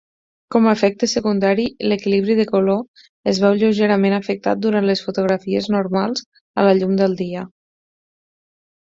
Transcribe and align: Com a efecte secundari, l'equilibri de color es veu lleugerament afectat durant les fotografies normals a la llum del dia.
Com 0.53 0.67
a 0.67 0.71
efecte 0.75 1.07
secundari, 1.09 1.65
l'equilibri 1.91 2.37
de 2.39 2.45
color 2.51 2.79
es 3.31 3.41
veu 3.43 3.57
lleugerament 3.63 4.15
afectat 4.19 4.63
durant 4.63 4.87
les 4.91 5.05
fotografies 5.09 5.69
normals 5.77 6.25
a 6.63 6.67
la 6.69 6.73
llum 6.81 6.97
del 7.03 7.15
dia. 7.21 7.45